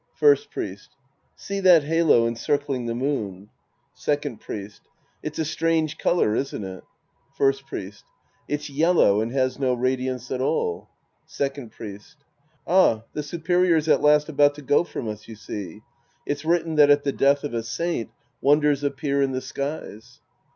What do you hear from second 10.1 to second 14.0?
at all. Second PHest. Ah, the superior is